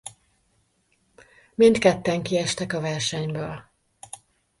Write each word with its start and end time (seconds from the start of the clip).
Mindketten 1.55 2.21
kiestek 2.23 2.73
a 2.73 2.79
versenyből. 2.79 3.69